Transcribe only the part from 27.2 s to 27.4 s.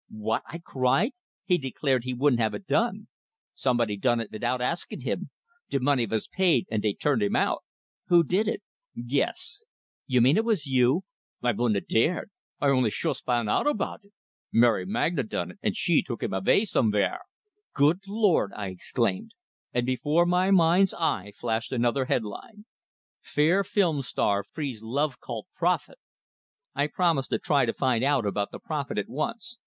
to